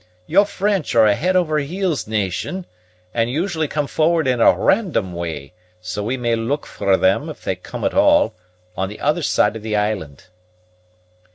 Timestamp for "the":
8.89-8.99, 9.61-9.75